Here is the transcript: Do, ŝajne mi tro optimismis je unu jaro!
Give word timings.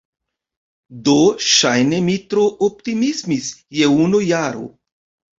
Do, 1.09 1.17
ŝajne 1.47 1.99
mi 2.07 2.15
tro 2.33 2.45
optimismis 2.67 3.49
je 3.81 3.91
unu 4.07 4.23
jaro! 4.29 4.65